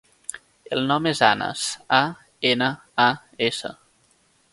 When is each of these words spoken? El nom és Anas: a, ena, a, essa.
El 0.77 0.79
nom 0.91 1.09
és 1.09 1.19
Anas: 1.27 1.65
a, 1.97 1.99
ena, 2.53 2.71
a, 3.05 3.07
essa. 3.49 3.73